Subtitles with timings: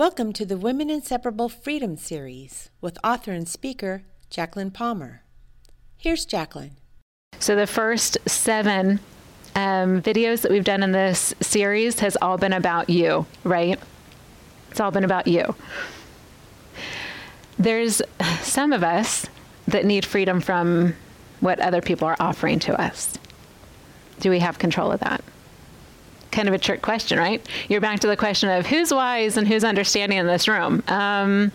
[0.00, 5.24] Welcome to the Women Inseparable Freedom Series with author and speaker Jacqueline Palmer.
[5.98, 6.78] Here's Jacqueline.
[7.38, 8.98] So, the first seven
[9.54, 13.78] um, videos that we've done in this series has all been about you, right?
[14.70, 15.54] It's all been about you.
[17.58, 18.00] There's
[18.40, 19.26] some of us
[19.68, 20.94] that need freedom from
[21.40, 23.18] what other people are offering to us.
[24.20, 25.22] Do we have control of that?
[26.30, 27.44] Kind of a trick question, right?
[27.68, 30.82] You're back to the question of who's wise and who's understanding in this room.
[30.88, 31.52] Um,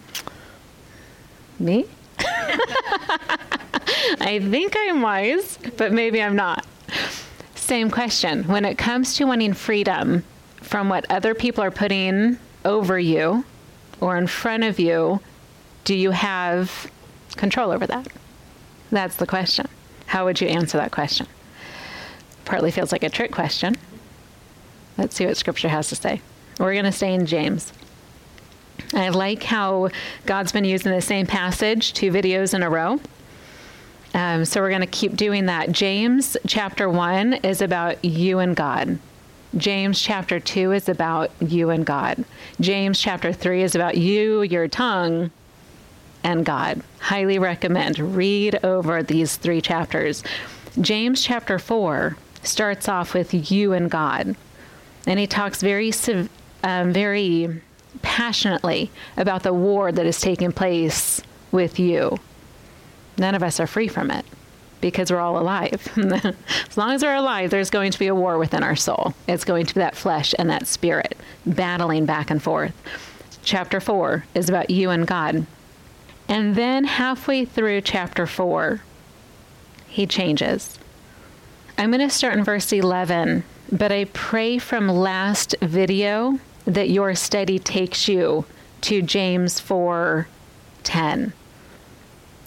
[1.60, 1.86] me?
[4.20, 6.66] I think I'm wise, but maybe I'm not.
[7.56, 8.44] Same question.
[8.44, 10.24] When it comes to wanting freedom
[10.62, 13.46] from what other people are putting over you
[14.02, 15.20] or in front of you,
[15.84, 16.92] do you have
[17.36, 18.08] control over that?
[18.92, 19.68] That's the question.
[20.08, 21.28] How would you answer that question?
[22.46, 23.76] Partly feels like a trick question.
[24.98, 26.22] Let's see what Scripture has to say.
[26.60, 27.74] We're going to stay in James.
[28.94, 29.90] I like how
[30.26, 33.00] God's been using the same passage two videos in a row.
[34.14, 35.72] Um, so we're going to keep doing that.
[35.72, 38.98] James chapter 1 is about you and God.
[39.58, 42.24] James chapter 2 is about you and God.
[42.62, 45.32] James chapter 3 is about you, your tongue,
[46.24, 46.82] and God.
[47.00, 48.00] Highly recommend.
[48.00, 50.24] Read over these three chapters.
[50.80, 54.36] James chapter 4 starts off with you and God.
[55.08, 55.92] And he talks very,
[56.64, 57.62] um, very
[58.02, 62.18] passionately about the war that is taking place with you.
[63.18, 64.26] None of us are free from it
[64.82, 65.88] because we're all alive.
[66.70, 69.14] as long as we're alive, there's going to be a war within our soul.
[69.28, 72.74] It's going to be that flesh and that spirit battling back and forth.
[73.44, 75.46] Chapter 4 is about you and God.
[76.28, 78.82] And then halfway through chapter 4,
[79.88, 80.80] he changes.
[81.78, 83.44] I'm going to start in verse 11
[83.76, 88.46] but I pray from last video that your study takes you
[88.82, 91.34] to James 4:10.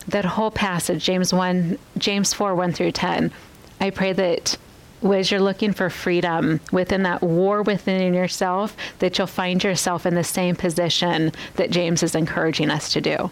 [0.06, 3.30] That whole passage, James 1, James 4, 1 through 10.
[3.78, 4.56] I pray that
[5.04, 10.14] as you're looking for freedom within that war within yourself, that you'll find yourself in
[10.14, 13.30] the same position that James is encouraging us to do.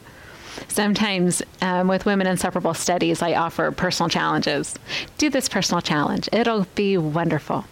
[0.68, 4.74] Sometimes um, with Women Inseparable Studies, I offer personal challenges.
[5.16, 7.64] Do this personal challenge, it'll be wonderful.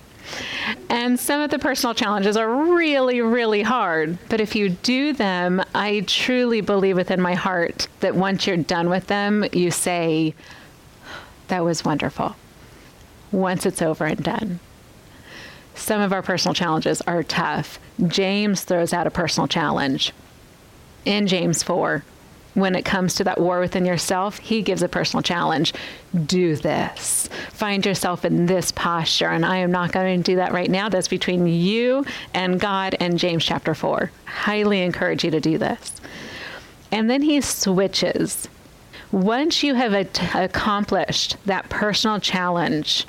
[0.89, 4.19] And some of the personal challenges are really, really hard.
[4.29, 8.89] But if you do them, I truly believe within my heart that once you're done
[8.89, 10.35] with them, you say,
[11.49, 12.37] That was wonderful.
[13.33, 14.61] Once it's over and done.
[15.75, 17.79] Some of our personal challenges are tough.
[18.07, 20.13] James throws out a personal challenge
[21.05, 22.05] in James 4
[22.55, 25.75] when it comes to that war within yourself, he gives a personal challenge.
[26.27, 27.29] Do this.
[27.51, 29.29] Find yourself in this posture.
[29.29, 30.89] And I am not going to do that right now.
[30.89, 34.11] That's between you and God and James chapter 4.
[34.25, 35.93] Highly encourage you to do this.
[36.93, 38.49] And then he switches.
[39.11, 39.93] Once you have
[40.35, 43.07] accomplished that personal challenge,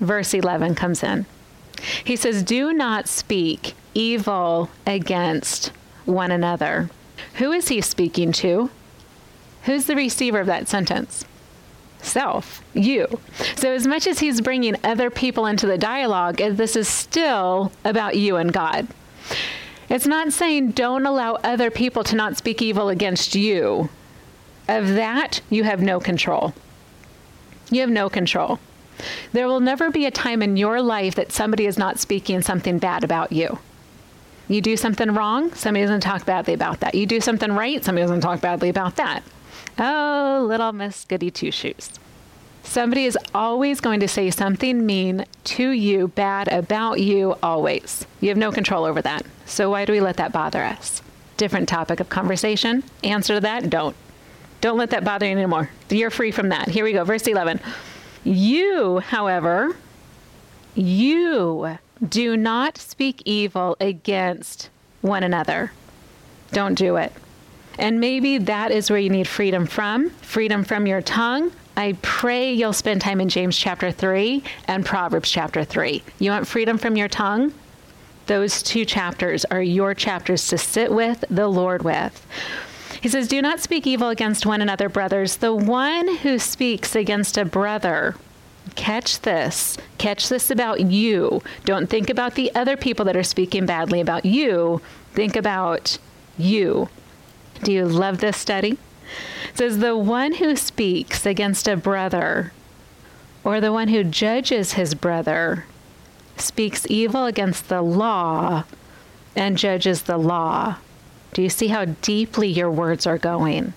[0.00, 1.26] verse 11 comes in.
[2.04, 5.68] He says, Do not speak evil against
[6.04, 6.90] one another.
[7.34, 8.70] Who is he speaking to?
[9.64, 11.24] Who's the receiver of that sentence?
[12.00, 13.20] Self, you.
[13.56, 18.16] So, as much as he's bringing other people into the dialogue, this is still about
[18.16, 18.86] you and God.
[19.88, 23.88] It's not saying don't allow other people to not speak evil against you.
[24.68, 26.52] Of that, you have no control.
[27.70, 28.58] You have no control.
[29.32, 32.78] There will never be a time in your life that somebody is not speaking something
[32.78, 33.58] bad about you.
[34.48, 36.94] You do something wrong, somebody doesn't talk badly about that.
[36.94, 39.22] You do something right, somebody doesn't talk badly about that.
[39.78, 41.90] Oh, little Miss Goody Two Shoes.
[42.62, 48.06] Somebody is always going to say something mean to you, bad about you, always.
[48.20, 49.24] You have no control over that.
[49.46, 51.02] So why do we let that bother us?
[51.36, 52.84] Different topic of conversation.
[53.04, 53.96] Answer to that don't.
[54.60, 55.70] Don't let that bother you anymore.
[55.88, 56.68] You're free from that.
[56.68, 57.60] Here we go, verse 11.
[58.24, 59.76] You, however,
[60.74, 64.70] you do not speak evil against
[65.00, 65.72] one another.
[66.52, 67.12] Don't do it.
[67.78, 71.52] And maybe that is where you need freedom from freedom from your tongue.
[71.76, 76.02] I pray you'll spend time in James chapter 3 and Proverbs chapter 3.
[76.18, 77.54] You want freedom from your tongue?
[78.26, 82.26] Those two chapters are your chapters to sit with the Lord with.
[83.00, 85.36] He says, Do not speak evil against one another, brothers.
[85.36, 88.16] The one who speaks against a brother
[88.78, 89.76] Catch this.
[89.98, 91.42] Catch this about you.
[91.64, 94.80] Don't think about the other people that are speaking badly about you.
[95.14, 95.98] Think about
[96.38, 96.88] you.
[97.64, 98.78] Do you love this study?
[99.50, 102.52] It says, The one who speaks against a brother
[103.42, 105.66] or the one who judges his brother
[106.36, 108.62] speaks evil against the law
[109.34, 110.76] and judges the law.
[111.32, 113.74] Do you see how deeply your words are going?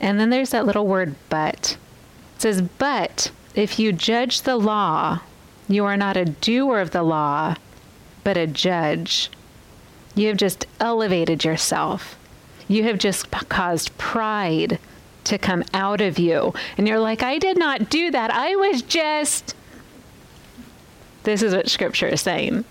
[0.00, 1.78] And then there's that little word but.
[2.34, 5.20] It says, But if you judge the law,
[5.66, 7.56] you are not a doer of the law,
[8.22, 9.30] but a judge.
[10.14, 12.18] You have just elevated yourself.
[12.68, 14.78] You have just caused pride
[15.24, 16.52] to come out of you.
[16.76, 18.30] And you're like, I did not do that.
[18.30, 19.54] I was just.
[21.24, 22.64] This is what scripture is saying.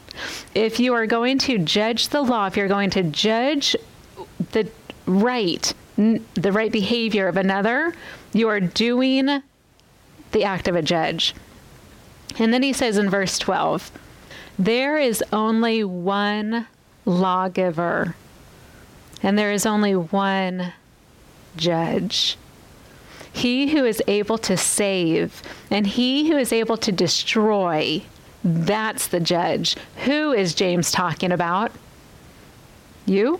[0.54, 3.76] If you are going to judge the law, if you're going to judge
[4.52, 4.70] the
[5.06, 7.94] right, the right behavior of another,
[8.34, 9.42] you are doing
[10.36, 11.34] the act of a judge.
[12.38, 13.90] And then he says in verse 12,
[14.60, 16.68] there is only one
[17.06, 18.16] lawgiver,
[19.24, 20.74] and there is only one
[21.56, 22.38] judge.
[23.32, 25.42] He who is able to save
[25.72, 28.04] and he who is able to destroy,
[28.44, 29.78] that's the judge.
[30.04, 31.72] Who is James talking about?
[33.06, 33.40] You?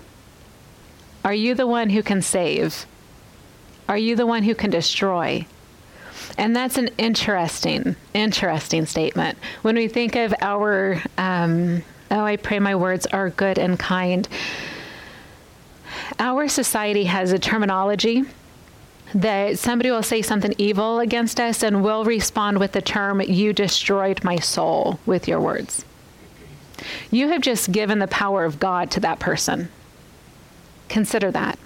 [1.26, 2.86] Are you the one who can save?
[3.90, 5.46] Are you the one who can destroy?
[6.38, 9.38] And that's an interesting, interesting statement.
[9.62, 14.28] When we think of our, um, oh, I pray my words are good and kind.
[16.20, 18.24] Our society has a terminology
[19.14, 23.54] that somebody will say something evil against us and we'll respond with the term, You
[23.54, 25.86] destroyed my soul with your words.
[27.12, 29.70] You have just given the power of God to that person.
[30.90, 31.58] Consider that.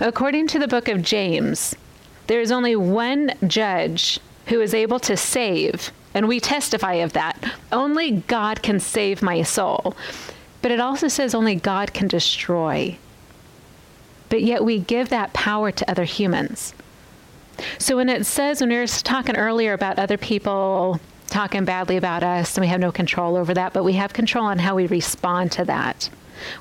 [0.00, 1.74] According to the book of James,
[2.26, 7.52] there is only one judge who is able to save, and we testify of that.
[7.72, 9.96] Only God can save my soul.
[10.62, 12.96] But it also says only God can destroy.
[14.30, 16.74] But yet we give that power to other humans.
[17.78, 22.22] So when it says, when we were talking earlier about other people talking badly about
[22.22, 24.86] us, and we have no control over that, but we have control on how we
[24.86, 26.08] respond to that.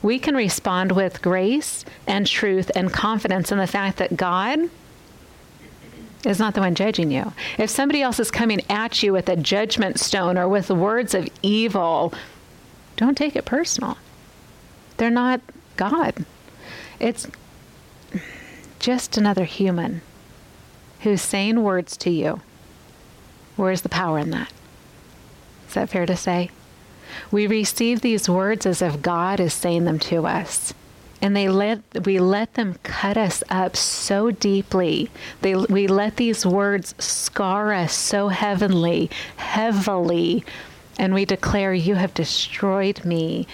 [0.01, 4.69] We can respond with grace and truth and confidence in the fact that God
[6.25, 7.33] is not the one judging you.
[7.57, 11.27] If somebody else is coming at you with a judgment stone or with words of
[11.41, 12.13] evil,
[12.97, 13.97] don't take it personal.
[14.97, 15.41] They're not
[15.75, 16.25] God.
[16.99, 17.27] It's
[18.79, 20.01] just another human
[21.01, 22.41] who's saying words to you.
[23.55, 24.51] Where's the power in that?
[25.67, 26.49] Is that fair to say?
[27.31, 30.73] We receive these words as if God is saying them to us
[31.23, 35.09] and they let we let them cut us up so deeply.
[35.39, 40.43] They we let these words scar us so heavenly, heavily,
[40.99, 43.47] and we declare, "You have destroyed me."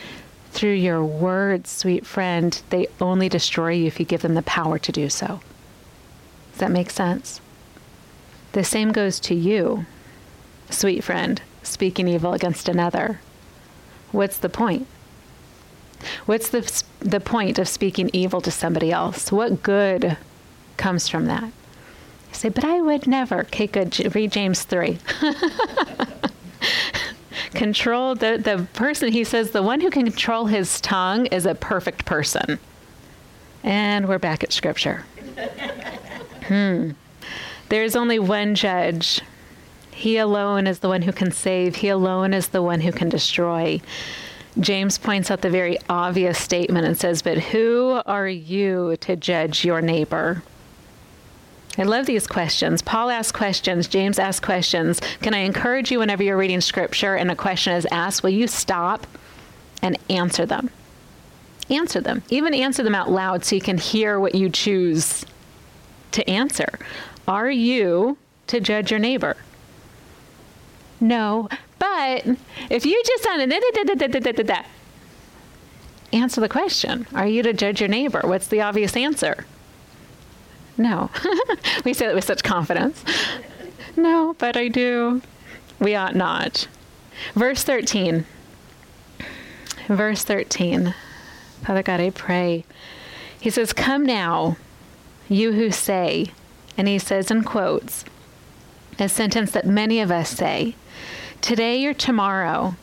[0.52, 4.80] Through your words, sweet friend, they only destroy you if you give them the power
[4.80, 5.40] to do so.
[6.52, 7.40] Does that make sense?
[8.54, 9.86] The same goes to you,
[10.72, 13.20] sweet friend, speaking evil against another.
[14.12, 14.88] What's the point?
[16.26, 19.32] What's the, the point of speaking evil to somebody else?
[19.32, 20.18] What good
[20.78, 21.44] comes from that?
[21.44, 23.42] You say, but I would never.
[23.42, 24.16] Okay, good.
[24.16, 25.00] Read James 3.
[27.54, 31.56] control the, the person, he says, the one who can control his tongue is a
[31.56, 32.60] perfect person.
[33.64, 35.06] And we're back at scripture.
[36.48, 36.92] hmm.
[37.70, 39.22] There is only one judge.
[39.92, 43.10] He alone is the one who can save, he alone is the one who can
[43.10, 43.82] destroy.
[44.60, 49.64] James points out the very obvious statement and says, But who are you to judge
[49.64, 50.44] your neighbor?
[51.78, 52.82] I love these questions.
[52.82, 55.00] Paul asks questions, James asks questions.
[55.22, 58.48] Can I encourage you whenever you're reading scripture and a question is asked, will you
[58.48, 59.08] stop
[59.82, 60.70] and answer them?
[61.70, 62.24] Answer them.
[62.30, 65.26] Even answer them out loud so you can hear what you choose
[66.12, 66.80] to answer.
[67.28, 69.38] Are you to judge your neighbor?
[71.00, 71.48] No,
[72.00, 72.38] but
[72.70, 73.20] if you just
[76.12, 77.08] answer the question.
[77.14, 78.22] Are you to judge your neighbor?
[78.24, 79.46] What's the obvious answer?
[80.78, 81.10] No.
[81.86, 83.04] we say that with such confidence.
[83.96, 85.22] No, but I do.
[85.80, 86.68] We ought not.
[87.36, 88.26] Verse 13.
[89.88, 90.94] Verse 13.
[91.66, 92.66] Father God, I pray.
[93.40, 94.58] He says, Come now,
[95.28, 96.28] you who say,
[96.78, 98.06] and he says in quotes,
[99.00, 100.76] a sentence that many of us say,
[101.42, 102.76] today or tomorrow,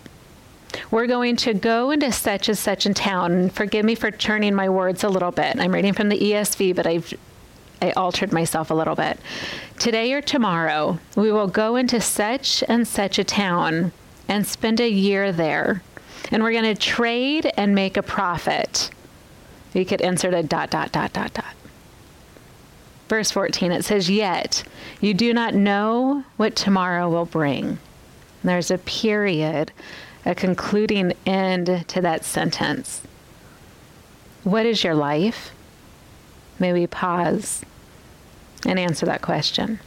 [0.90, 3.32] we're going to go into such and such a town.
[3.32, 5.58] And forgive me for turning my words a little bit.
[5.58, 7.12] I'm reading from the ESV, but I've
[7.80, 9.18] I altered myself a little bit.
[9.78, 13.92] Today or tomorrow, we will go into such and such a town
[14.28, 15.82] and spend a year there.
[16.30, 18.90] And we're going to trade and make a profit.
[19.74, 21.54] You could insert a dot, dot, dot, dot, dot.
[23.08, 24.64] Verse 14, it says, Yet
[25.00, 27.78] you do not know what tomorrow will bring.
[28.46, 29.72] There's a period,
[30.24, 33.02] a concluding end to that sentence.
[34.44, 35.50] What is your life?
[36.60, 37.62] May we pause
[38.64, 39.80] and answer that question.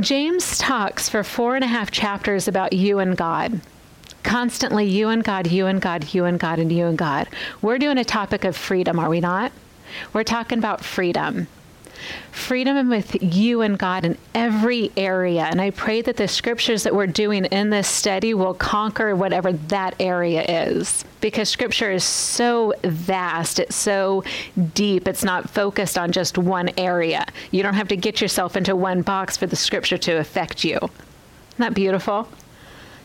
[0.00, 3.60] James talks for four and a half chapters about you and God.
[4.22, 7.28] Constantly, you and God, you and God, you and God, and you and God.
[7.60, 9.52] We're doing a topic of freedom, are we not?
[10.14, 11.48] We're talking about freedom
[12.32, 15.44] freedom with you and God in every area.
[15.44, 19.52] And I pray that the scriptures that we're doing in this study will conquer whatever
[19.52, 21.04] that area is.
[21.20, 24.22] Because scripture is so vast, it's so
[24.74, 27.26] deep, it's not focused on just one area.
[27.50, 30.76] You don't have to get yourself into one box for the scripture to affect you.
[30.76, 30.90] Isn't
[31.58, 32.28] that beautiful?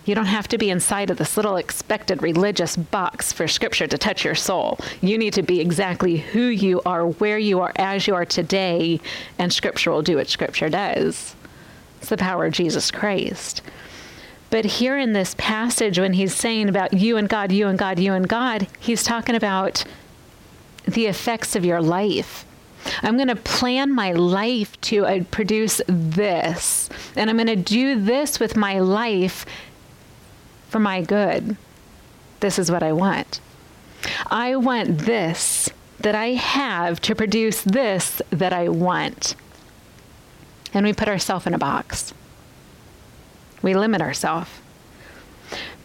[0.05, 3.97] You don't have to be inside of this little expected religious box for scripture to
[3.97, 4.79] touch your soul.
[5.01, 8.99] You need to be exactly who you are, where you are, as you are today,
[9.37, 11.35] and scripture will do what scripture does.
[11.99, 13.61] It's the power of Jesus Christ.
[14.49, 17.99] But here in this passage, when he's saying about you and God, you and God,
[17.99, 19.85] you and God, he's talking about
[20.85, 22.45] the effects of your life.
[23.03, 26.89] I'm going to plan my life to uh, produce this.
[27.15, 29.45] And I'm going to do this with my life
[30.71, 31.57] for my good.
[32.39, 33.41] This is what I want.
[34.27, 39.35] I want this that I have to produce this that I want.
[40.73, 42.13] And we put ourselves in a box.
[43.61, 44.49] We limit ourselves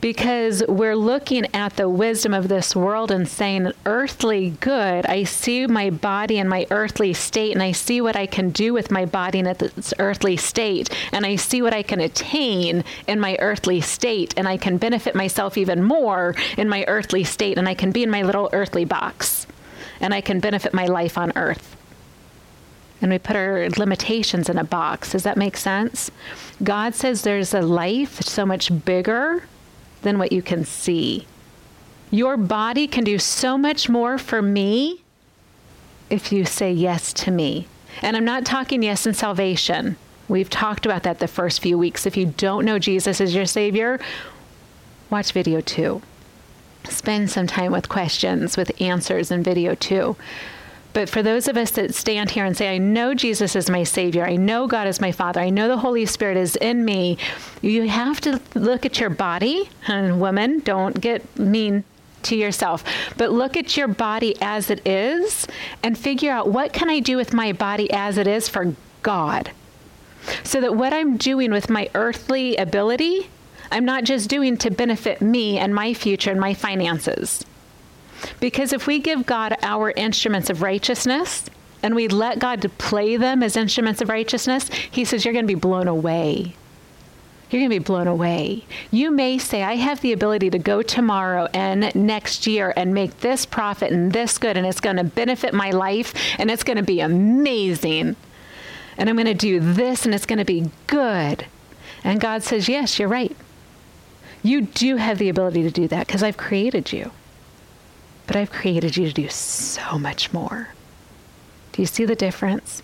[0.00, 5.06] because we're looking at the wisdom of this world and saying, earthly good.
[5.06, 8.72] I see my body in my earthly state, and I see what I can do
[8.72, 13.20] with my body in its earthly state, and I see what I can attain in
[13.20, 17.68] my earthly state, and I can benefit myself even more in my earthly state, and
[17.68, 19.46] I can be in my little earthly box,
[20.00, 21.76] and I can benefit my life on earth
[23.02, 25.12] and we put our limitations in a box.
[25.12, 26.10] Does that make sense?
[26.62, 29.42] God says there's a life so much bigger
[30.06, 31.26] than what you can see.
[32.12, 35.02] Your body can do so much more for me
[36.08, 37.66] if you say yes to me.
[38.02, 39.96] And I'm not talking yes in salvation.
[40.28, 42.06] We've talked about that the first few weeks.
[42.06, 43.98] If you don't know Jesus as your Savior,
[45.10, 46.02] watch video two.
[46.84, 50.14] Spend some time with questions, with answers in video two.
[50.96, 53.82] But for those of us that stand here and say, I know Jesus is my
[53.84, 57.18] Savior, I know God is my Father, I know the Holy Spirit is in me,
[57.60, 59.68] you have to look at your body.
[59.88, 61.84] And woman, don't get mean
[62.22, 62.82] to yourself.
[63.18, 65.46] But look at your body as it is
[65.82, 69.50] and figure out what can i do with my body as it is for god.
[70.44, 73.28] So that what i'm doing with my earthly ability
[73.70, 77.44] i'm not just doing to benefit me and my future and my finances
[78.40, 81.48] because if we give God our instruments of righteousness
[81.82, 85.54] and we let God play them as instruments of righteousness, He says, You're going to
[85.54, 86.54] be blown away.
[87.50, 88.64] You're going to be blown away.
[88.90, 93.20] You may say, I have the ability to go tomorrow and next year and make
[93.20, 96.76] this profit and this good, and it's going to benefit my life, and it's going
[96.76, 98.16] to be amazing.
[98.98, 101.46] And I'm going to do this, and it's going to be good.
[102.02, 103.36] And God says, Yes, you're right.
[104.42, 107.10] You do have the ability to do that because I've created you
[108.26, 110.68] but I've created you to do so much more.
[111.72, 112.82] Do you see the difference?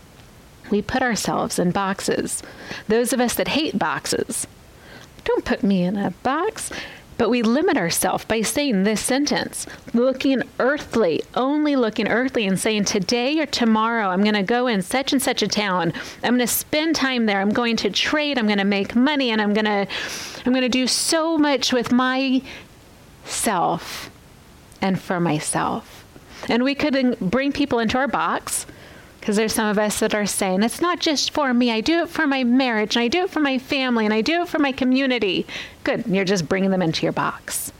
[0.71, 2.43] We put ourselves in boxes.
[2.89, 4.47] Those of us that hate boxes,
[5.25, 6.71] don't put me in a box.
[7.19, 12.87] But we limit ourselves by saying this sentence, looking earthly, only looking earthly, and saying,
[12.87, 15.93] Today or tomorrow, I'm going to go in such and such a town.
[16.25, 17.41] I'm going to spend time there.
[17.41, 18.39] I'm going to trade.
[18.39, 19.31] I'm going to make money.
[19.31, 19.87] And I'm going to,
[20.45, 22.43] I'm going to do so much with myself
[24.83, 26.05] and for myself.
[26.49, 28.67] And we could bring people into our box
[29.21, 31.71] because there's some of us that are saying, it's not just for me.
[31.71, 34.21] I do it for my marriage, and I do it for my family, and I
[34.21, 35.47] do it for my community.
[35.85, 36.09] Good.
[36.09, 37.73] You're just bringing them into your box.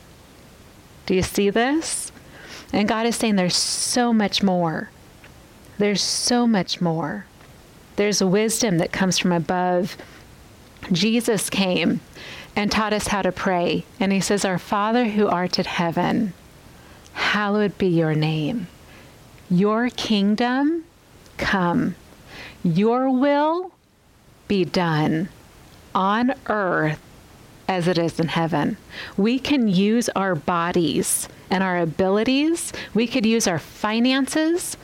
[1.05, 2.13] Do you see this?
[2.71, 4.89] And God is saying there's so much more.
[5.77, 7.25] There's so much more.
[7.97, 9.97] There's wisdom that comes from above.
[10.93, 11.99] Jesus came
[12.55, 13.83] and taught us how to pray.
[13.99, 16.33] And he says, Our Father who art in heaven
[17.13, 18.67] hallowed be your name.
[19.49, 20.83] Your kingdom
[21.37, 21.95] come.
[22.63, 23.71] Your will
[24.47, 25.29] be done
[25.95, 26.99] on earth
[27.67, 28.77] as it is in heaven.
[29.17, 32.73] We can use our bodies and our abilities.
[32.93, 34.77] We could use our finances.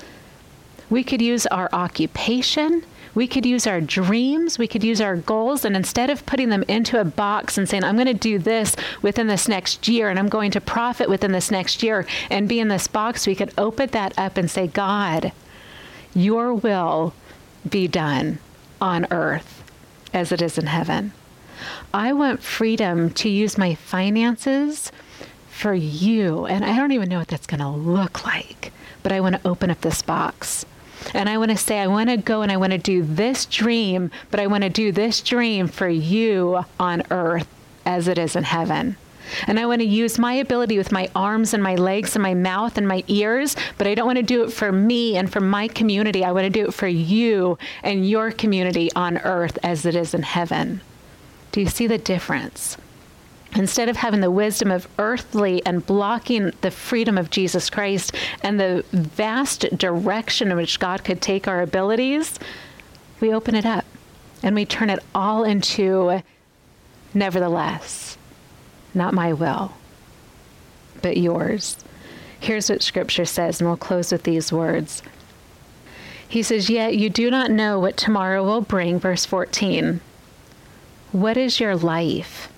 [0.90, 2.84] We could use our occupation.
[3.16, 6.64] We could use our dreams, we could use our goals, and instead of putting them
[6.68, 10.20] into a box and saying, I'm going to do this within this next year and
[10.20, 13.54] I'm going to profit within this next year and be in this box, we could
[13.58, 15.32] open that up and say, God,
[16.14, 17.14] your will
[17.68, 18.40] be done
[18.82, 19.64] on earth
[20.14, 21.14] as it is in heaven.
[21.94, 24.92] I want freedom to use my finances
[25.50, 26.46] for you.
[26.46, 28.72] And I don't even know what that's going to look like,
[29.04, 30.66] but I want to open up this box.
[31.14, 33.46] And I want to say, I want to go and I want to do this
[33.46, 37.48] dream, but I want to do this dream for you on earth
[37.86, 38.98] as it is in heaven.
[39.48, 42.34] And I want to use my ability with my arms and my legs and my
[42.34, 45.40] mouth and my ears, but I don't want to do it for me and for
[45.40, 46.24] my community.
[46.24, 50.14] I want to do it for you and your community on earth as it is
[50.14, 50.82] in heaven.
[51.52, 52.78] Do you see the difference?
[53.56, 58.60] Instead of having the wisdom of earthly and blocking the freedom of Jesus Christ and
[58.60, 62.40] the vast direction in which God could take our abilities,
[63.20, 63.86] we open it up
[64.44, 66.22] and we turn it all into
[67.14, 68.18] nevertheless,
[68.94, 69.74] not my will,
[71.02, 71.78] but yours.
[72.40, 75.02] Here's what Scripture says, and we'll close with these words.
[76.28, 80.00] He says, Yet you do not know what tomorrow will bring, verse 14.
[81.12, 82.50] What is your life?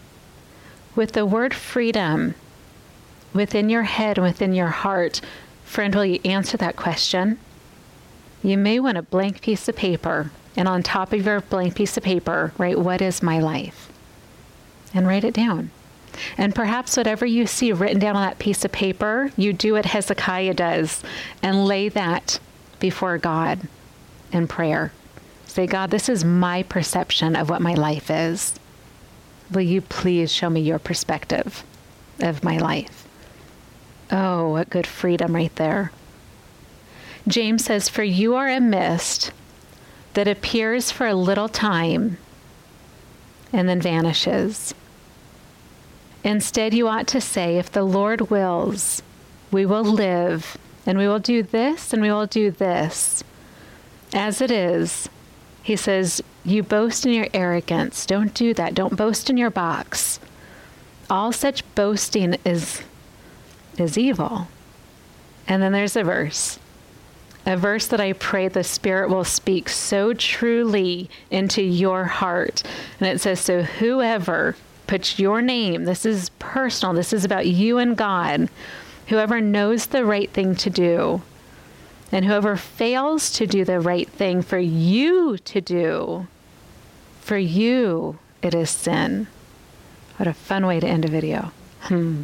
[0.95, 2.35] With the word freedom
[3.33, 5.21] within your head within your heart,
[5.63, 7.39] friend, will you answer that question?
[8.43, 11.95] You may want a blank piece of paper, and on top of your blank piece
[11.95, 13.91] of paper, write, What is my life?
[14.93, 15.71] And write it down.
[16.37, 19.85] And perhaps whatever you see written down on that piece of paper, you do what
[19.85, 21.03] Hezekiah does
[21.41, 22.39] and lay that
[22.81, 23.61] before God
[24.33, 24.91] in prayer.
[25.45, 28.59] Say, God, this is my perception of what my life is.
[29.51, 31.63] Will you please show me your perspective
[32.19, 33.07] of my life?
[34.09, 35.91] Oh, what good freedom right there.
[37.27, 39.31] James says, For you are a mist
[40.13, 42.17] that appears for a little time
[43.53, 44.73] and then vanishes.
[46.23, 49.01] Instead, you ought to say, If the Lord wills,
[49.51, 53.23] we will live, and we will do this, and we will do this.
[54.13, 55.09] As it is,
[55.63, 58.05] he says, You boast in your arrogance.
[58.05, 58.73] Don't do that.
[58.73, 60.19] Don't boast in your box.
[61.09, 62.81] All such boasting is,
[63.77, 64.47] is evil.
[65.47, 66.57] And then there's a verse.
[67.45, 72.63] A verse that I pray the Spirit will speak so truly into your heart.
[72.99, 74.55] And it says, So whoever
[74.87, 78.49] puts your name, this is personal, this is about you and God,
[79.07, 81.21] whoever knows the right thing to do,
[82.11, 86.27] and whoever fails to do the right thing for you to do,
[87.21, 89.27] for you it is sin.
[90.17, 91.51] What a fun way to end a video.
[91.81, 92.23] Hmm.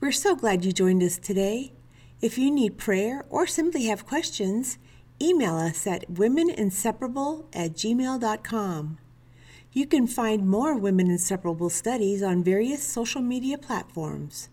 [0.00, 1.72] We're so glad you joined us today.
[2.20, 4.78] If you need prayer or simply have questions,
[5.20, 8.98] email us at womeninseparable at gmail.com.
[9.72, 14.50] You can find more Women Inseparable studies on various social media platforms.